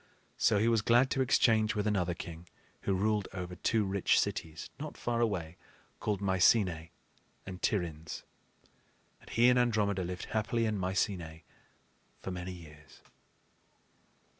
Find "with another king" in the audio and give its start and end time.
1.75-2.47